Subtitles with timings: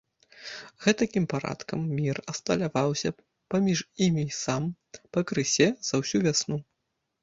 [0.85, 3.09] Гэтакім парадкам мір асталяваўся
[3.51, 4.61] паміж імі сам,
[5.13, 6.57] пакрысе, за ўсю вясну.